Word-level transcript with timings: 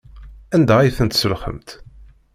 Anda 0.55 0.73
ay 0.79 0.91
tent-tselxemt? 0.97 1.69